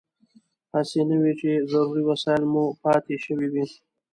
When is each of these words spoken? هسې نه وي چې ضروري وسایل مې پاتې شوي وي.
هسې 0.73 1.01
نه 1.09 1.15
وي 1.21 1.33
چې 1.41 1.51
ضروري 1.71 2.03
وسایل 2.09 2.43
مې 2.53 2.63
پاتې 2.83 3.15
شوي 3.25 3.47
وي. 3.53 3.65